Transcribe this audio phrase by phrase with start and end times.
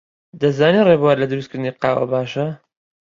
[0.41, 2.47] دەتزانی ڕێبوار لە دروستکردنی قاوە باشە؟